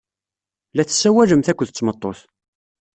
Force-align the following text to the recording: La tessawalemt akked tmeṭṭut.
La 0.75 0.83
tessawalemt 0.87 1.51
akked 1.51 1.69
tmeṭṭut. 1.69 2.19